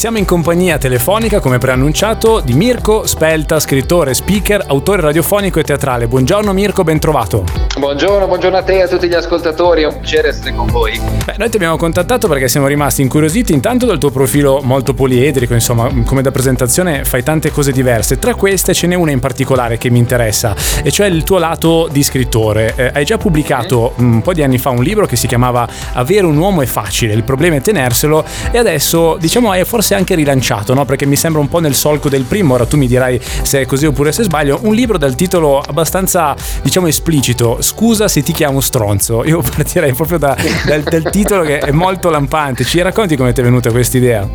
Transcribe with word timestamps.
Siamo 0.00 0.16
in 0.16 0.24
compagnia 0.24 0.78
telefonica, 0.78 1.40
come 1.40 1.58
preannunciato, 1.58 2.40
di 2.40 2.54
Mirko 2.54 3.06
Spelta, 3.06 3.60
scrittore, 3.60 4.14
speaker, 4.14 4.64
autore 4.66 5.02
radiofonico 5.02 5.60
e 5.60 5.62
teatrale. 5.62 6.08
Buongiorno 6.08 6.54
Mirko, 6.54 6.84
ben 6.84 6.98
trovato. 6.98 7.44
Buongiorno, 7.78 8.26
buongiorno 8.26 8.56
a 8.56 8.62
te 8.62 8.78
e 8.78 8.82
a 8.82 8.88
tutti 8.88 9.08
gli 9.08 9.14
ascoltatori, 9.14 9.82
è 9.82 9.86
un 9.86 9.98
piacere 9.98 10.28
essere 10.28 10.54
con 10.54 10.68
voi. 10.68 10.98
Beh, 10.98 11.34
noi 11.36 11.50
ti 11.50 11.56
abbiamo 11.56 11.76
contattato 11.76 12.28
perché 12.28 12.48
siamo 12.48 12.66
rimasti 12.66 13.02
incuriositi 13.02 13.52
intanto 13.52 13.84
dal 13.84 13.98
tuo 13.98 14.10
profilo 14.10 14.60
molto 14.62 14.94
poliedrico, 14.94 15.52
insomma, 15.52 15.90
come 16.06 16.22
da 16.22 16.30
presentazione 16.30 17.04
fai 17.04 17.22
tante 17.22 17.50
cose 17.50 17.70
diverse. 17.70 18.18
Tra 18.18 18.34
queste 18.34 18.72
ce 18.72 18.86
n'è 18.86 18.94
una 18.94 19.10
in 19.10 19.20
particolare 19.20 19.76
che 19.76 19.90
mi 19.90 19.98
interessa, 19.98 20.56
e 20.82 20.90
cioè 20.90 21.08
il 21.08 21.24
tuo 21.24 21.36
lato 21.36 21.88
di 21.90 22.02
scrittore. 22.02 22.72
Eh, 22.74 22.90
hai 22.94 23.04
già 23.04 23.18
pubblicato 23.18 23.92
mm. 24.00 24.12
un 24.14 24.22
po' 24.22 24.32
di 24.32 24.42
anni 24.42 24.56
fa 24.56 24.70
un 24.70 24.82
libro 24.82 25.04
che 25.04 25.16
si 25.16 25.26
chiamava 25.26 25.68
Avere 25.92 26.24
un 26.24 26.38
uomo 26.38 26.62
è 26.62 26.66
facile, 26.66 27.12
il 27.12 27.22
problema 27.22 27.56
è 27.56 27.60
tenerselo, 27.60 28.24
e 28.50 28.56
adesso 28.56 29.18
diciamo 29.20 29.50
hai 29.50 29.62
forse 29.66 29.88
anche 29.94 30.14
rilanciato, 30.14 30.74
no? 30.74 30.84
Perché 30.84 31.06
mi 31.06 31.16
sembra 31.16 31.40
un 31.40 31.48
po' 31.48 31.60
nel 31.60 31.74
solco 31.74 32.08
del 32.08 32.24
primo, 32.24 32.54
ora 32.54 32.66
tu 32.66 32.76
mi 32.76 32.86
dirai 32.86 33.20
se 33.42 33.62
è 33.62 33.66
così 33.66 33.86
oppure 33.86 34.12
se 34.12 34.22
sbaglio, 34.22 34.60
un 34.62 34.74
libro 34.74 34.98
dal 34.98 35.14
titolo 35.14 35.60
abbastanza, 35.60 36.34
diciamo, 36.62 36.86
esplicito, 36.86 37.58
Scusa 37.60 38.08
se 38.08 38.22
ti 38.22 38.32
chiamo 38.32 38.60
stronzo. 38.60 39.24
Io 39.24 39.40
partirei 39.56 39.92
proprio 39.92 40.18
da, 40.18 40.36
dal, 40.66 40.82
dal 40.82 41.10
titolo 41.10 41.42
che 41.44 41.58
è 41.58 41.70
molto 41.70 42.10
lampante. 42.10 42.64
Ci 42.64 42.80
racconti 42.82 43.16
come 43.16 43.32
ti 43.32 43.40
è 43.40 43.44
venuta 43.44 43.70
questa 43.70 43.96
idea? 43.96 44.28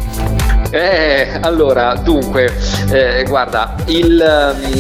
Eh, 0.72 1.38
allora, 1.41 1.96
dunque, 1.96 2.52
eh, 2.91 3.24
guarda, 3.27 3.76
il, 3.85 4.54
um, 4.54 4.72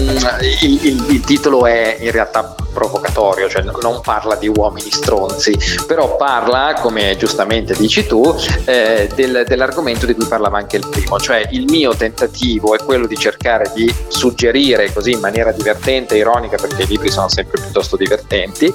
il, 0.61 0.85
il, 0.85 1.05
il, 1.09 1.21
titolo 1.21 1.65
è 1.65 1.97
in 2.01 2.11
realtà 2.11 2.55
provocatorio, 2.75 3.47
cioè 3.47 3.63
non 3.81 4.01
parla 4.01 4.35
di 4.35 4.49
uomini 4.49 4.91
stronzi, 4.91 5.57
però 5.87 6.17
parla, 6.17 6.75
come 6.81 7.15
giustamente 7.17 7.73
dici 7.73 8.05
tu, 8.05 8.35
eh, 8.65 9.09
del, 9.15 9.45
dell'argomento 9.47 10.05
di 10.05 10.13
cui 10.13 10.25
parlava 10.25 10.57
anche 10.57 10.75
il 10.75 10.87
primo, 10.87 11.17
cioè 11.17 11.47
il 11.51 11.65
mio 11.69 11.95
tentativo 11.95 12.75
è 12.75 12.83
quello 12.83 13.07
di 13.07 13.17
cercare 13.17 13.71
di 13.73 13.91
suggerire 14.09 14.91
così 14.91 15.11
in 15.11 15.21
maniera 15.21 15.53
divertente, 15.53 16.17
ironica, 16.17 16.57
perché 16.57 16.83
i 16.83 16.87
libri 16.87 17.09
sono 17.09 17.29
sempre 17.29 17.61
piuttosto 17.61 17.95
divertenti, 17.95 18.71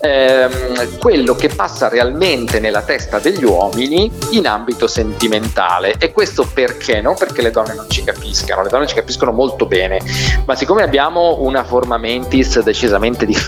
ehm, 0.00 0.98
quello 0.98 1.34
che 1.34 1.48
passa 1.48 1.88
realmente 1.88 2.60
nella 2.60 2.82
testa 2.82 3.18
degli 3.18 3.44
uomini 3.44 4.10
in 4.30 4.46
ambito 4.46 4.86
sentimentale 4.86 5.96
e 5.98 6.12
questo 6.12 6.48
perché? 6.54 7.00
Non 7.00 7.16
perché 7.16 7.42
le 7.42 7.50
donne 7.50 7.74
non 7.74 7.90
ci 7.90 8.04
capiscano, 8.04 8.62
le 8.62 8.68
donne 8.68 8.86
ci 8.86 8.94
capiscono 8.94 9.32
molto 9.32 9.66
bene, 9.66 10.00
ma 10.46 10.54
siccome 10.54 10.84
abbiamo 10.84 11.38
una 11.40 11.64
forma 11.64 11.98
mentis 11.98 12.60
decisamente 12.60 13.26
differente 13.26 13.38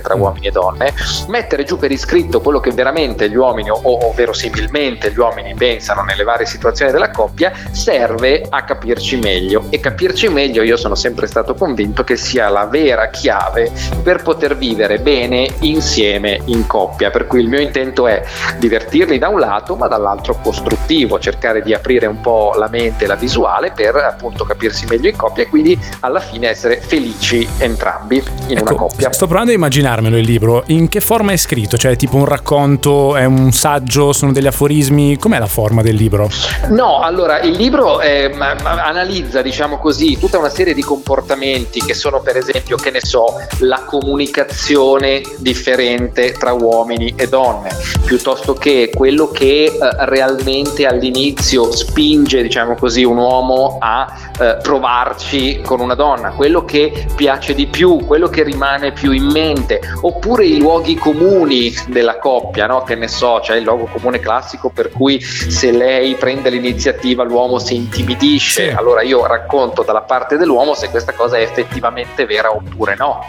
tra 0.00 0.14
uomini 0.14 0.46
e 0.48 0.50
donne, 0.50 0.94
mettere 1.28 1.64
giù 1.64 1.78
per 1.78 1.90
iscritto 1.90 2.40
quello 2.40 2.60
che 2.60 2.70
veramente 2.70 3.28
gli 3.28 3.36
uomini 3.36 3.70
o, 3.70 3.80
o 3.82 4.12
verosimilmente 4.14 5.10
gli 5.10 5.18
uomini 5.18 5.54
pensano 5.54 6.02
nelle 6.02 6.22
varie 6.22 6.46
situazioni 6.46 6.92
della 6.92 7.10
coppia 7.10 7.52
serve 7.70 8.46
a 8.48 8.64
capirci 8.64 9.16
meglio. 9.16 9.64
E 9.70 9.80
capirci 9.80 10.28
meglio 10.28 10.62
io 10.62 10.76
sono 10.76 10.94
sempre 10.94 11.26
stato 11.26 11.54
convinto 11.54 12.04
che 12.04 12.16
sia 12.16 12.48
la 12.48 12.66
vera 12.66 13.08
chiave 13.10 13.70
per 14.02 14.22
poter 14.22 14.56
vivere 14.56 14.98
bene 14.98 15.48
insieme 15.60 16.40
in 16.46 16.66
coppia, 16.66 17.10
per 17.10 17.26
cui 17.26 17.40
il 17.40 17.48
mio 17.48 17.60
intento 17.60 18.06
è 18.06 18.22
divertirli 18.58 19.18
da 19.18 19.28
un 19.28 19.38
lato 19.38 19.76
ma 19.76 19.88
dall'altro 19.88 20.38
costruttivo, 20.42 21.18
cercare 21.18 21.62
di 21.62 21.74
aprire 21.74 22.06
un 22.06 22.20
po' 22.20 22.54
la 22.56 22.68
mente 22.68 23.04
e 23.04 23.06
la 23.06 23.14
visuale 23.14 23.72
per 23.72 23.96
appunto 23.96 24.44
capirsi 24.44 24.86
meglio 24.86 25.08
in 25.08 25.16
coppia 25.16 25.44
e 25.44 25.48
quindi 25.48 25.78
alla 26.00 26.20
fine 26.20 26.48
essere 26.48 26.80
felici 26.80 27.48
entrambi 27.58 28.22
in 28.48 28.58
ecco, 28.58 28.70
una 28.70 28.74
coppia. 28.74 29.12
Sto 29.22 29.30
provando 29.30 29.54
a 29.54 29.56
immaginarmelo 29.56 30.16
il 30.16 30.24
libro, 30.24 30.64
in 30.66 30.88
che 30.88 31.00
forma 31.00 31.30
è 31.30 31.36
scritto? 31.36 31.76
Cioè 31.76 31.94
tipo 31.94 32.16
un 32.16 32.24
racconto, 32.24 33.14
è 33.14 33.24
un 33.24 33.52
saggio, 33.52 34.12
sono 34.12 34.32
degli 34.32 34.48
aforismi, 34.48 35.16
com'è 35.16 35.38
la 35.38 35.46
forma 35.46 35.80
del 35.80 35.94
libro? 35.94 36.28
No, 36.70 36.98
allora 36.98 37.38
il 37.38 37.52
libro 37.52 38.00
eh, 38.00 38.32
analizza 38.34 39.40
diciamo 39.40 39.78
così 39.78 40.18
tutta 40.18 40.38
una 40.38 40.48
serie 40.48 40.74
di 40.74 40.82
comportamenti 40.82 41.80
che 41.84 41.94
sono 41.94 42.20
per 42.20 42.36
esempio, 42.36 42.74
che 42.76 42.90
ne 42.90 43.00
so, 43.00 43.26
la 43.60 43.84
comunicazione 43.86 45.22
differente 45.38 46.32
tra 46.32 46.52
uomini 46.52 47.14
e 47.16 47.28
donne, 47.28 47.70
piuttosto 48.04 48.54
che 48.54 48.90
quello 48.92 49.28
che 49.28 49.66
eh, 49.66 49.76
realmente 50.06 50.84
all'inizio 50.84 51.70
spinge, 51.70 52.42
diciamo 52.42 52.74
così, 52.74 53.04
un 53.04 53.18
uomo 53.18 53.76
a 53.80 54.32
eh, 54.40 54.58
provarci 54.60 55.60
con 55.64 55.78
una 55.78 55.94
donna, 55.94 56.30
quello 56.30 56.64
che 56.64 57.06
piace 57.14 57.54
di 57.54 57.68
più, 57.68 58.04
quello 58.04 58.26
che 58.26 58.42
rimane 58.42 58.90
più 58.90 59.10
in 59.12 59.26
mente, 59.26 59.80
oppure 60.00 60.44
i 60.44 60.58
luoghi 60.58 60.94
comuni 60.94 61.74
della 61.88 62.18
coppia, 62.18 62.66
no? 62.66 62.82
che 62.82 62.94
ne 62.94 63.08
so, 63.08 63.40
c'è 63.42 63.56
il 63.56 63.64
luogo 63.64 63.84
comune 63.84 64.20
classico 64.20 64.70
per 64.70 64.90
cui 64.90 65.20
se 65.20 65.70
lei 65.70 66.14
prende 66.14 66.50
l'iniziativa 66.50 67.22
l'uomo 67.22 67.58
si 67.58 67.74
intimidisce, 67.74 68.68
sì. 68.68 68.74
allora 68.74 69.02
io 69.02 69.26
racconto 69.26 69.82
dalla 69.82 70.02
parte 70.02 70.36
dell'uomo 70.36 70.74
se 70.74 70.90
questa 70.90 71.12
cosa 71.12 71.36
è 71.36 71.42
effettivamente 71.42 72.26
vera 72.26 72.54
oppure 72.54 72.94
no. 72.96 73.24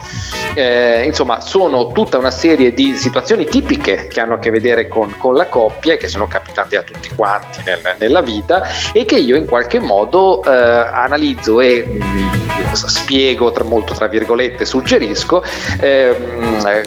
Eh, 0.55 1.03
insomma, 1.05 1.41
sono 1.41 1.91
tutta 1.91 2.17
una 2.17 2.31
serie 2.31 2.73
di 2.73 2.95
situazioni 2.95 3.45
tipiche 3.45 4.07
che 4.07 4.19
hanno 4.19 4.35
a 4.35 4.39
che 4.39 4.51
vedere 4.51 4.87
con, 4.87 5.15
con 5.17 5.33
la 5.33 5.47
coppia 5.47 5.93
e 5.93 5.97
che 5.97 6.07
sono 6.07 6.27
capitate 6.27 6.77
a 6.77 6.83
tutti 6.83 7.09
quanti 7.15 7.61
nel, 7.65 7.95
nella 7.97 8.21
vita 8.21 8.63
e 8.91 9.05
che 9.05 9.17
io 9.17 9.35
in 9.35 9.45
qualche 9.45 9.79
modo 9.79 10.43
eh, 10.43 10.49
analizzo 10.49 11.59
e 11.59 11.83
mh, 11.85 12.03
mm, 12.03 12.73
spiego 12.73 13.51
tra, 13.51 13.63
molto 13.63 13.93
tra 13.93 14.07
virgolette, 14.07 14.65
suggerisco, 14.65 15.43
ehm, 15.79 16.83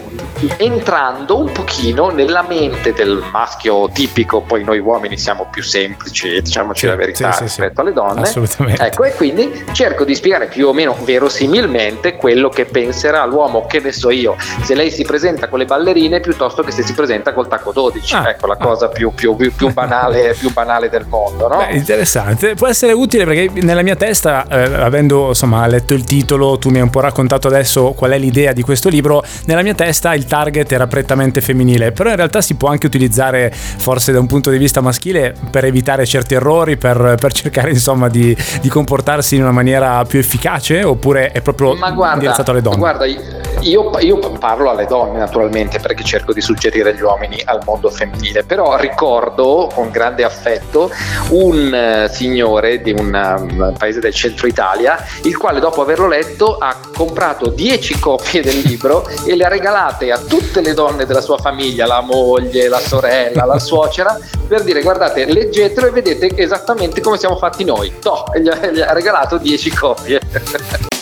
entrando 0.57 1.39
un 1.39 1.51
pochino 1.51 2.09
nella 2.09 2.43
mente 2.47 2.93
del 2.93 3.23
maschio 3.31 3.89
tipico, 3.91 4.41
poi 4.41 4.63
noi 4.63 4.79
uomini 4.79 5.17
siamo 5.17 5.47
più 5.51 5.63
semplici, 5.63 6.41
diciamoci 6.41 6.81
sì, 6.81 6.87
la 6.87 6.95
verità 6.95 7.31
sì, 7.31 7.43
rispetto 7.43 7.73
sì, 7.75 7.81
alle 7.81 7.93
donne. 7.93 8.21
Assolutamente. 8.21 8.85
Ecco, 8.85 9.03
e 9.03 9.13
quindi 9.13 9.65
cerco 9.71 10.03
di 10.03 10.15
spiegare 10.15 10.47
più 10.47 10.67
o 10.67 10.73
meno 10.73 10.95
verosimilmente 11.03 12.15
quello 12.15 12.49
che 12.49 12.65
penserà 12.65 13.25
l'uomo, 13.25 13.65
che 13.65 13.79
ne 13.79 13.91
so 13.91 14.09
io, 14.09 14.35
se 14.63 14.75
lei 14.75 14.91
si 14.91 15.03
presenta 15.03 15.47
con 15.47 15.59
le 15.59 15.65
ballerine 15.65 16.19
piuttosto 16.19 16.61
che 16.61 16.71
se 16.71 16.83
si 16.83 16.93
presenta 16.93 17.33
col 17.33 17.47
tacco 17.47 17.71
12. 17.71 18.15
Ah, 18.15 18.29
ecco 18.29 18.47
la 18.47 18.57
ah. 18.59 18.63
cosa 18.63 18.89
più, 18.89 19.11
più, 19.13 19.35
più, 19.35 19.53
più, 19.53 19.73
banale, 19.73 20.35
più 20.39 20.51
banale 20.51 20.89
del 20.89 21.05
mondo. 21.07 21.47
No? 21.47 21.57
Beh, 21.57 21.75
interessante, 21.75 22.53
può 22.53 22.67
essere 22.67 22.93
utile 22.93 23.25
perché 23.25 23.61
nella 23.61 23.81
mia 23.81 23.95
testa, 23.95 24.45
eh, 24.47 24.73
avendo 24.75 25.29
insomma 25.29 25.65
letto 25.67 25.93
il 25.93 26.03
titolo, 26.03 26.57
tu 26.57 26.69
mi 26.69 26.77
hai 26.77 26.83
un 26.83 26.89
po' 26.89 26.99
raccontato 26.99 27.47
adesso 27.47 27.93
qual 27.93 28.11
è 28.11 28.17
l'idea 28.17 28.53
di 28.53 28.61
questo 28.67 28.89
libro, 28.89 29.23
nella 29.45 29.61
mia 29.61 29.73
testa 29.73 30.13
il 30.13 30.25
target 30.25 30.69
era 30.69 30.87
prettamente 30.87 31.39
femminile, 31.39 31.93
però 31.93 32.09
in 32.09 32.17
realtà 32.17 32.41
si 32.41 32.55
può 32.55 32.67
anche 32.67 32.85
utilizzare 32.85 33.49
forse 33.49 34.11
da 34.11 34.19
un 34.19 34.27
punto 34.27 34.49
di 34.49 34.57
vista 34.57 34.81
maschile 34.81 35.33
per 35.49 35.63
evitare 35.63 36.05
certi 36.05 36.33
errori, 36.33 36.75
per, 36.75 37.15
per 37.17 37.31
cercare 37.31 37.69
insomma 37.71 38.09
di, 38.09 38.35
di, 38.59 38.67
comportarsi 38.67 39.35
in 39.35 39.43
una 39.43 39.53
maniera 39.53 40.03
più 40.03 40.19
efficace 40.19 40.83
oppure 40.83 41.31
è 41.31 41.39
proprio 41.39 41.77
guarda, 41.77 42.13
indirizzato 42.15 42.51
alle 42.51 42.61
donne? 42.61 42.77
Guarda, 42.77 43.05
io, 43.05 43.97
io, 43.99 44.17
parlo 44.37 44.69
alle 44.69 44.85
donne 44.85 45.17
naturalmente 45.17 45.79
perché 45.79 46.03
cerco 46.03 46.33
di 46.33 46.41
suggerire 46.41 46.89
agli 46.89 47.01
uomini 47.01 47.41
al 47.45 47.61
mondo 47.63 47.89
femminile, 47.89 48.43
però 48.43 48.75
ricordo 48.75 49.69
con 49.73 49.89
grande 49.89 50.25
affetto 50.25 50.91
un 51.29 52.05
uh, 52.05 52.13
signore 52.13 52.81
di 52.81 52.91
un 52.91 53.13
um, 53.13 53.73
paese 53.77 54.01
del 54.01 54.13
centro 54.13 54.45
Italia, 54.45 54.97
il 55.23 55.37
quale 55.37 55.61
dopo 55.61 55.81
averlo 55.81 56.07
letto 56.07 56.57
ha 56.57 56.75
comprato 56.93 57.47
10 57.47 57.99
copie 57.99 58.41
del 58.41 58.56
libro 58.61 59.07
e 59.25 59.35
le 59.35 59.45
ha 59.45 59.49
regalate 59.49 60.11
a 60.11 60.17
tutte 60.17 60.61
le 60.61 60.73
donne 60.73 61.05
della 61.05 61.21
sua 61.21 61.37
famiglia, 61.37 61.85
la 61.85 62.01
moglie, 62.01 62.67
la 62.67 62.79
sorella, 62.79 63.45
la 63.45 63.59
suocera, 63.59 64.17
per 64.47 64.63
dire 64.63 64.81
guardate, 64.81 65.25
leggetelo 65.25 65.87
e 65.87 65.91
vedete 65.91 66.35
esattamente 66.35 67.01
come 67.01 67.17
siamo 67.17 67.37
fatti 67.37 67.63
noi. 67.63 67.93
Ha, 68.03 68.37
gli 68.37 68.79
ha 68.79 68.93
regalato 68.93 69.37
10 69.37 69.69
copie. 69.71 70.96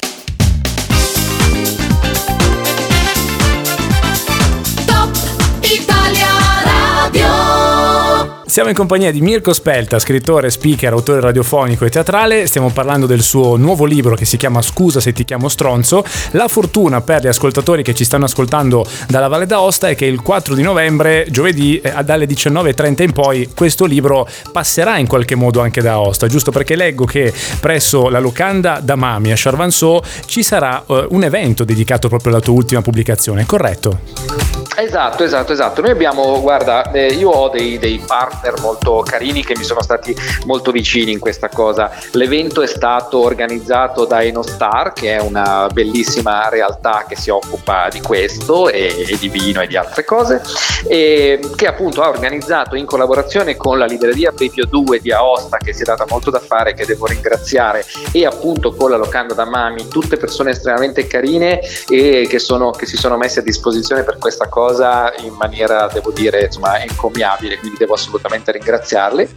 Siamo 8.47 8.69
in 8.69 8.75
compagnia 8.75 9.11
di 9.11 9.21
Mirko 9.21 9.53
Spelta, 9.53 9.97
scrittore, 9.97 10.51
speaker, 10.51 10.93
autore 10.93 11.19
radiofonico 11.19 11.83
e 11.83 11.89
teatrale. 11.89 12.45
Stiamo 12.45 12.69
parlando 12.69 13.07
del 13.07 13.21
suo 13.21 13.57
nuovo 13.57 13.85
libro 13.85 14.15
che 14.15 14.25
si 14.25 14.37
chiama 14.37 14.61
Scusa 14.61 14.99
se 14.99 15.13
ti 15.13 15.25
chiamo 15.25 15.49
stronzo. 15.49 16.05
La 16.31 16.47
fortuna 16.47 17.01
per 17.01 17.23
gli 17.23 17.27
ascoltatori 17.27 17.81
che 17.81 17.95
ci 17.95 18.03
stanno 18.03 18.25
ascoltando 18.25 18.85
dalla 19.07 19.27
Valle 19.27 19.47
d'Aosta 19.47 19.89
è 19.89 19.95
che 19.95 20.05
il 20.05 20.21
4 20.21 20.53
di 20.53 20.61
novembre, 20.61 21.25
giovedì, 21.29 21.81
eh, 21.81 22.03
dalle 22.03 22.27
19.30 22.27 23.01
in 23.01 23.13
poi, 23.13 23.49
questo 23.53 23.85
libro 23.85 24.27
passerà 24.51 24.99
in 24.99 25.07
qualche 25.07 25.33
modo 25.33 25.59
anche 25.59 25.81
da 25.81 25.93
Aosta, 25.93 26.27
giusto 26.27 26.51
perché 26.51 26.75
leggo 26.75 27.05
che 27.05 27.33
presso 27.59 28.09
la 28.09 28.19
locanda 28.19 28.79
da 28.79 28.95
Mami 28.95 29.31
a 29.31 29.35
Charvanceau 29.35 29.99
ci 30.27 30.43
sarà 30.43 30.83
uh, 30.85 31.07
un 31.09 31.23
evento 31.23 31.63
dedicato 31.63 32.07
proprio 32.07 32.33
alla 32.33 32.41
tua 32.41 32.53
ultima 32.53 32.83
pubblicazione, 32.83 33.45
corretto? 33.47 34.64
Esatto, 34.77 35.23
esatto, 35.23 35.53
esatto. 35.53 35.81
Noi 35.81 35.91
abbiamo, 35.91 36.41
guarda, 36.41 36.91
eh, 36.91 37.07
io 37.07 37.29
ho 37.29 37.49
dei, 37.49 37.77
dei, 37.77 38.03
partner 38.05 38.59
molto 38.59 39.03
carini 39.07 39.43
che 39.43 39.55
mi 39.57 39.63
sono 39.63 39.81
stati 39.81 40.13
molto 40.45 40.71
vicini 40.71 41.13
in 41.13 41.19
questa 41.19 41.47
cosa. 41.47 41.89
L'evento 42.11 42.61
è 42.61 42.67
stato 42.67 43.19
organizzato 43.19 44.03
da 44.03 44.21
Enostar, 44.21 44.91
che 44.91 45.15
è 45.15 45.21
una 45.21 45.69
bellissima 45.71 46.49
realtà 46.49 47.05
che 47.07 47.15
si 47.15 47.29
occupa 47.29 47.87
di 47.89 48.01
questo 48.01 48.67
e, 48.69 49.05
e 49.07 49.17
di 49.17 49.29
vino 49.29 49.61
e 49.61 49.67
di 49.67 49.77
altre 49.77 50.03
cose, 50.03 50.41
e 50.87 51.39
che 51.55 51.67
appunto 51.67 52.01
ha 52.01 52.09
organizzato 52.09 52.75
in 52.75 52.85
collaborazione 52.85 53.55
con 53.55 53.77
la 53.77 53.85
libreria 53.85 54.33
Prepio 54.33 54.65
2 54.65 54.99
di 54.99 55.11
Aosta, 55.13 55.55
che 55.57 55.71
si 55.71 55.83
è 55.83 55.85
data 55.85 56.05
molto 56.09 56.29
da 56.29 56.39
fare, 56.39 56.73
che 56.73 56.85
devo 56.85 57.05
ringraziare, 57.05 57.85
e 58.11 58.25
appunto 58.25 58.73
con 58.73 58.89
la 58.89 58.97
locanda 58.97 59.33
da 59.33 59.45
Mami, 59.45 59.87
tutte 59.87 60.17
persone 60.17 60.51
estremamente 60.51 61.07
carine 61.07 61.61
e 61.87 62.27
che, 62.29 62.39
sono, 62.39 62.71
che 62.71 62.85
si 62.85 62.97
sono 62.97 63.15
messe 63.15 63.39
a 63.39 63.43
disposizione 63.43 64.03
per 64.03 64.17
questa 64.17 64.49
cosa 64.49 64.63
cosa 64.65 65.13
in 65.19 65.33
maniera, 65.33 65.87
devo 65.93 66.11
dire, 66.11 66.45
insomma, 66.45 66.81
encomiabile, 66.81 67.59
quindi 67.59 67.77
devo 67.77 67.93
assolutamente 67.93 68.51
ringraziarli. 68.51 69.29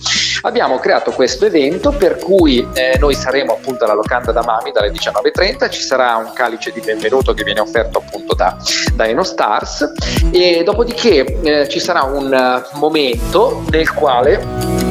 Abbiamo 0.43 0.79
creato 0.79 1.11
questo 1.11 1.45
evento 1.45 1.91
per 1.91 2.17
cui 2.17 2.67
eh, 2.73 2.97
noi 2.99 3.15
saremo 3.15 3.53
appunto 3.53 3.85
alla 3.85 3.93
locanda 3.93 4.33
da 4.33 4.43
Mami 4.43 4.73
dalle 4.73 4.91
19.30, 4.91 5.71
ci 5.71 5.83
sarà 5.83 6.17
un 6.17 6.33
calice 6.33 6.73
di 6.73 6.81
benvenuto 6.81 7.35
che 7.35 7.45
viene 7.45 7.61
offerto 7.61 7.99
appunto 7.99 8.35
da, 8.35 8.57
da 8.95 9.07
Enostars 9.07 9.93
e 10.31 10.63
dopodiché 10.65 11.41
eh, 11.43 11.69
ci 11.69 11.81
sarà 11.81 12.03
un 12.05 12.63
momento 12.75 13.65
nel 13.71 13.93
quale 13.93 14.88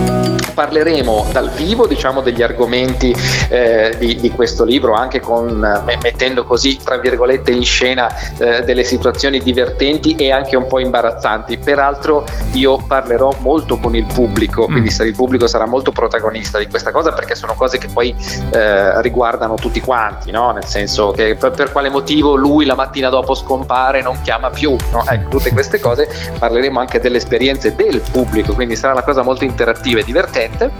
parleremo 0.57 1.27
dal 1.31 1.51
vivo 1.51 1.86
diciamo, 1.86 2.21
degli 2.21 2.42
argomenti 2.42 3.15
eh, 3.50 3.94
di, 4.00 4.15
di, 4.15 4.31
questo 4.31 4.63
libro, 4.63 4.95
anche 4.95 5.19
con, 5.19 5.83
mettendo 6.01 6.45
così 6.45 6.80
tra 6.83 6.98
virgolette 6.98 7.51
in 7.51 7.63
scena 7.63 8.09
eh, 8.39 8.63
delle 8.63 8.83
situazioni 8.83 9.39
divertenti 9.39 10.15
e 10.15 10.31
anche 10.31 10.56
un 10.56 10.65
po' 10.65 10.80
imbarazzanti. 10.80 11.59
Peraltro 11.59 12.25
io 12.54 12.77
parlerò 12.77 13.36
molto 13.42 13.77
con 13.77 13.95
il 13.95 14.07
pubblico, 14.12 14.63
mm. 14.63 14.71
quindi 14.71 14.95
il 14.98 15.13
pubblico 15.13 15.45
sarà 15.45 15.68
molto 15.68 15.92
protagonista 15.92 16.57
di 16.57 16.65
questa 16.65 16.89
cosa 16.89 17.12
perché 17.12 17.36
sono 17.36 17.54
cose 17.54 17.77
che 17.77 17.89
poi 17.94 18.15
eh, 18.50 19.00
riguardano 19.04 19.54
tutti 19.54 19.80
quanti, 19.80 20.31
no? 20.31 20.50
nel 20.54 20.65
senso 20.65 21.12
che 21.12 21.36
per, 21.36 21.51
per, 21.51 21.71
quale 21.71 21.89
motivo 21.89 22.33
lui 22.33 22.65
la 22.65 22.74
mattina 22.74 23.09
dopo 23.09 23.36
scompare 23.36 24.01
non 24.01 24.19
chiama 24.24 24.50
più, 24.50 24.75
no? 24.92 25.06
ecco, 25.07 25.30
tutte 25.30 25.51
queste 25.51 25.80
cose 25.80 26.09
parleremo 26.39 26.80
anche 26.80 27.00
delle 27.00 27.18
esperienze 27.18 27.75
del 27.75 28.01
pubblico, 28.12 28.56
quindi 28.56 28.75
sarà 28.75 28.94
una 28.94 29.04
cosa 29.04 29.21
molto 29.21 29.44
interattiva 29.44 30.00
e 30.00 30.04
divertente 30.04 30.45
presente. 30.47 30.71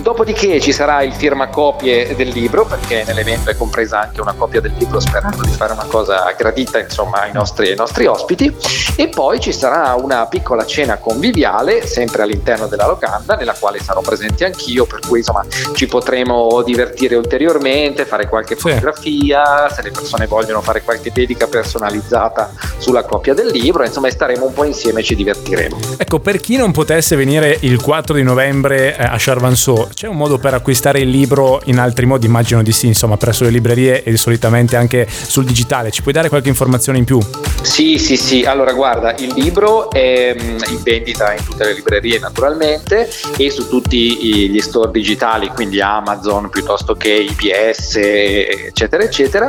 Dopodiché 0.00 0.60
ci 0.60 0.72
sarà 0.72 1.02
il 1.02 1.12
firmacopie 1.12 2.14
del 2.16 2.28
libro, 2.28 2.64
perché 2.64 3.04
nell'evento 3.06 3.50
è 3.50 3.56
compresa 3.56 4.00
anche 4.00 4.20
una 4.20 4.32
copia 4.32 4.60
del 4.60 4.72
libro, 4.78 4.98
sperando 4.98 5.42
di 5.42 5.50
fare 5.50 5.72
una 5.72 5.84
cosa 5.86 6.34
gradita 6.36 6.78
insomma, 6.80 7.22
ai, 7.22 7.32
nostri, 7.32 7.68
ai 7.68 7.76
nostri 7.76 8.06
ospiti. 8.06 8.54
E 8.96 9.08
poi 9.08 9.38
ci 9.38 9.52
sarà 9.52 9.94
una 9.94 10.26
piccola 10.26 10.64
cena 10.64 10.96
conviviale, 10.96 11.86
sempre 11.86 12.22
all'interno 12.22 12.66
della 12.66 12.86
locanda, 12.86 13.36
nella 13.36 13.54
quale 13.58 13.78
sarò 13.80 14.00
presente 14.00 14.44
anch'io, 14.44 14.86
per 14.86 15.00
cui 15.06 15.18
insomma 15.18 15.44
ci 15.74 15.86
potremo 15.86 16.62
divertire 16.62 17.14
ulteriormente, 17.14 18.04
fare 18.04 18.28
qualche 18.28 18.56
fotografia, 18.56 19.68
se 19.68 19.82
le 19.82 19.90
persone 19.90 20.26
vogliono 20.26 20.62
fare 20.62 20.82
qualche 20.82 21.12
dedica 21.12 21.46
personalizzata 21.46 22.50
sulla 22.78 23.04
copia 23.04 23.34
del 23.34 23.48
libro, 23.48 23.84
insomma 23.84 24.10
staremo 24.10 24.46
un 24.46 24.52
po' 24.52 24.64
insieme 24.64 25.00
e 25.00 25.02
ci 25.02 25.14
divertiremo. 25.14 25.78
Ecco, 25.96 26.18
per 26.18 26.40
chi 26.40 26.56
non 26.56 26.72
potesse 26.72 27.14
venire 27.16 27.56
il 27.60 27.80
4 27.80 28.14
di 28.14 28.22
novembre 28.22 28.96
a 29.04 29.16
Charvanceau, 29.18 29.88
c'è 29.92 30.06
un 30.06 30.16
modo 30.16 30.38
per 30.38 30.54
acquistare 30.54 31.00
il 31.00 31.08
libro 31.08 31.60
in 31.64 31.78
altri 31.78 32.06
modi? 32.06 32.26
Immagino 32.26 32.62
di 32.62 32.72
sì, 32.72 32.86
insomma, 32.86 33.16
presso 33.16 33.44
le 33.44 33.50
librerie 33.50 34.02
e 34.02 34.16
solitamente 34.16 34.76
anche 34.76 35.06
sul 35.08 35.44
digitale. 35.44 35.90
Ci 35.90 36.02
puoi 36.02 36.12
dare 36.14 36.28
qualche 36.28 36.48
informazione 36.48 36.98
in 36.98 37.04
più? 37.04 37.18
Sì, 37.62 37.98
sì, 37.98 38.16
sì. 38.16 38.44
Allora, 38.44 38.72
guarda, 38.72 39.14
il 39.18 39.32
libro 39.34 39.90
è 39.90 40.34
mm, 40.34 40.58
in 40.70 40.82
vendita 40.82 41.32
in 41.32 41.44
tutte 41.44 41.64
le 41.64 41.74
librerie 41.74 42.18
naturalmente 42.18 43.08
e 43.36 43.50
su 43.50 43.68
tutti 43.68 44.50
gli 44.50 44.60
store 44.60 44.90
digitali, 44.90 45.48
quindi 45.48 45.80
Amazon 45.80 46.50
piuttosto 46.50 46.94
che 46.94 47.12
IPS, 47.12 47.96
eccetera, 47.96 49.02
eccetera. 49.02 49.48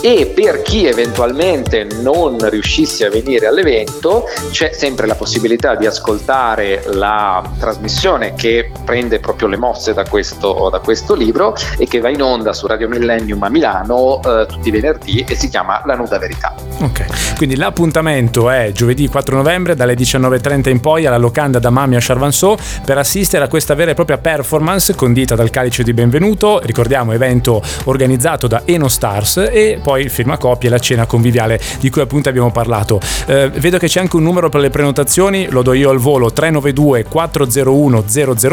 E 0.00 0.26
per 0.34 0.62
chi 0.62 0.86
eventualmente 0.86 1.86
non 2.00 2.38
riuscisse 2.48 3.06
a 3.06 3.10
venire 3.10 3.46
all'evento, 3.46 4.24
c'è 4.50 4.72
sempre 4.72 5.06
la 5.06 5.14
possibilità 5.14 5.74
di 5.74 5.86
ascoltare 5.86 6.84
la 6.86 7.42
trasmissione 7.58 8.34
che 8.34 8.70
prende 8.88 9.20
proprio 9.20 9.48
le 9.48 9.58
mosse 9.58 9.92
da 9.92 10.04
questo, 10.04 10.70
da 10.72 10.78
questo 10.78 11.14
libro 11.14 11.54
e 11.76 11.86
che 11.86 12.00
va 12.00 12.08
in 12.08 12.22
onda 12.22 12.54
su 12.54 12.66
Radio 12.66 12.88
Millennium 12.88 13.42
a 13.42 13.50
Milano 13.50 14.18
eh, 14.22 14.46
tutti 14.46 14.68
i 14.68 14.70
venerdì 14.70 15.22
e 15.28 15.34
si 15.34 15.50
chiama 15.50 15.82
La 15.84 15.94
Nuda 15.94 16.18
Verità. 16.18 16.54
Ok, 16.80 17.36
quindi 17.36 17.56
l'appuntamento 17.56 18.48
è 18.48 18.70
giovedì 18.72 19.06
4 19.06 19.36
novembre 19.36 19.74
dalle 19.74 19.92
19.30 19.92 20.70
in 20.70 20.80
poi 20.80 21.04
alla 21.04 21.18
locanda 21.18 21.58
da 21.58 21.68
Mami 21.68 21.96
a 21.96 21.98
Charvanceau 22.00 22.56
per 22.82 22.96
assistere 22.96 23.44
a 23.44 23.48
questa 23.48 23.74
vera 23.74 23.90
e 23.90 23.94
propria 23.94 24.16
performance 24.16 24.94
condita 24.94 25.34
dal 25.34 25.50
Calice 25.50 25.82
di 25.82 25.92
Benvenuto, 25.92 26.58
ricordiamo 26.62 27.12
evento 27.12 27.60
organizzato 27.84 28.46
da 28.46 28.62
Eno 28.64 28.88
Stars 28.88 29.48
e 29.52 29.80
poi 29.82 30.04
il 30.04 30.10
firmacopie 30.10 30.68
e 30.68 30.72
la 30.72 30.78
cena 30.78 31.04
conviviale 31.04 31.60
di 31.78 31.90
cui 31.90 32.00
appunto 32.00 32.30
abbiamo 32.30 32.50
parlato. 32.50 33.00
Eh, 33.26 33.50
vedo 33.50 33.76
che 33.76 33.86
c'è 33.86 34.00
anche 34.00 34.16
un 34.16 34.22
numero 34.22 34.48
per 34.48 34.62
le 34.62 34.70
prenotazioni, 34.70 35.48
lo 35.50 35.60
do 35.60 35.74
io 35.74 35.90
al 35.90 35.98
volo 35.98 36.32
392 36.32 37.04
401 37.04 38.04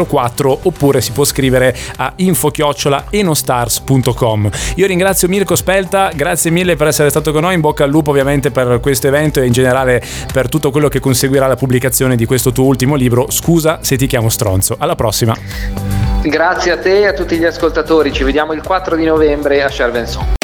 004 0.04 0.25
oppure 0.62 1.00
si 1.00 1.12
può 1.12 1.24
scrivere 1.24 1.74
a 1.96 2.12
info-enostars.com. 2.16 4.50
Io 4.76 4.86
ringrazio 4.86 5.28
Mirko 5.28 5.56
Spelta, 5.56 6.10
grazie 6.14 6.50
mille 6.50 6.76
per 6.76 6.88
essere 6.88 7.10
stato 7.10 7.32
con 7.32 7.42
noi, 7.42 7.54
in 7.54 7.60
bocca 7.60 7.84
al 7.84 7.90
lupo 7.90 8.10
ovviamente 8.10 8.50
per 8.50 8.80
questo 8.80 9.06
evento 9.06 9.40
e 9.40 9.46
in 9.46 9.52
generale 9.52 10.02
per 10.32 10.48
tutto 10.48 10.70
quello 10.70 10.88
che 10.88 11.00
conseguirà 11.00 11.46
la 11.46 11.56
pubblicazione 11.56 12.16
di 12.16 12.24
questo 12.24 12.52
tuo 12.52 12.64
ultimo 12.64 12.94
libro. 12.94 13.30
Scusa 13.30 13.78
se 13.82 13.96
ti 13.96 14.06
chiamo 14.06 14.28
stronzo. 14.28 14.76
Alla 14.78 14.94
prossima. 14.94 15.34
Grazie 16.22 16.72
a 16.72 16.78
te 16.78 17.00
e 17.00 17.06
a 17.06 17.12
tutti 17.12 17.38
gli 17.38 17.44
ascoltatori, 17.44 18.12
ci 18.12 18.24
vediamo 18.24 18.52
il 18.52 18.62
4 18.62 18.96
di 18.96 19.04
novembre 19.04 19.62
a 19.62 19.68
Charvenson. 19.70 20.35